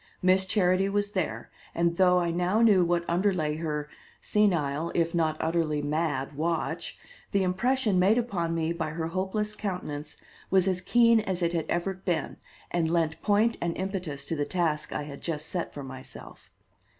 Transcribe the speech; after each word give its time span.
Miss 0.23 0.47
Charity 0.47 0.89
was 0.89 1.11
there, 1.11 1.51
and, 1.75 1.97
though 1.97 2.17
I 2.17 2.31
now 2.31 2.63
knew 2.63 2.83
what 2.83 3.07
underlay 3.07 3.57
her 3.57 3.87
senile, 4.19 4.91
if 4.95 5.13
not 5.13 5.37
utterly 5.39 5.83
mad 5.83 6.33
watch, 6.33 6.97
the 7.31 7.43
impression 7.43 7.99
made 7.99 8.17
upon 8.17 8.55
me 8.55 8.73
by 8.73 8.89
her 8.89 9.09
hopeless 9.09 9.55
countenance 9.55 10.17
was 10.49 10.67
as 10.67 10.81
keen 10.81 11.19
as 11.19 11.43
it 11.43 11.53
had 11.53 11.67
ever 11.69 11.93
been, 11.93 12.37
and 12.71 12.89
lent 12.89 13.21
point 13.21 13.59
and 13.61 13.77
impetus 13.77 14.25
to 14.25 14.35
the 14.35 14.43
task 14.43 14.91
I 14.91 15.03
had 15.03 15.21
just 15.21 15.47
set 15.47 15.71
for 15.71 15.83
myself. 15.83 16.49